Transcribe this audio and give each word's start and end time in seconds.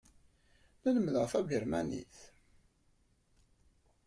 La 0.81 0.89
lemmdeɣ 0.95 1.25
tabirmanit. 1.31 2.15